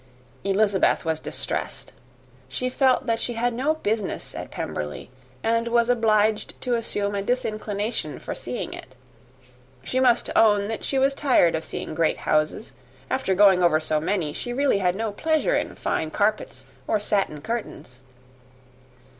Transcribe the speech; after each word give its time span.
Elizabeth 0.43 1.05
was 1.05 1.19
distressed. 1.19 1.93
She 2.49 2.69
felt 2.69 3.05
that 3.05 3.19
she 3.19 3.33
had 3.33 3.53
no 3.53 3.75
business 3.75 4.33
at 4.33 4.49
Pemberley, 4.49 5.11
and 5.43 5.67
was 5.67 5.89
obliged 5.89 6.59
to 6.61 6.73
assume 6.73 7.13
a 7.13 7.21
disinclination 7.21 8.17
for 8.17 8.33
seeing 8.33 8.73
it. 8.73 8.95
She 9.83 9.99
must 9.99 10.31
own 10.35 10.69
that 10.69 10.83
she 10.83 10.97
was 10.97 11.13
tired 11.13 11.53
of 11.53 11.69
great 11.93 12.17
houses: 12.17 12.71
after 13.11 13.35
going 13.35 13.61
over 13.61 13.79
so 13.79 13.99
many, 13.99 14.33
she 14.33 14.51
really 14.51 14.79
had 14.79 14.95
no 14.95 15.11
pleasure 15.11 15.55
in 15.55 15.75
fine 15.75 16.09
carpets 16.09 16.65
or 16.87 16.99
satin 16.99 17.39
curtains. 17.43 17.99